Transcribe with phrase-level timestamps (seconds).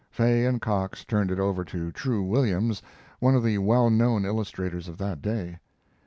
[0.09, 2.81] Fay and Cox turned it over to True Williams,
[3.19, 5.59] one of the well known illustrators of that day.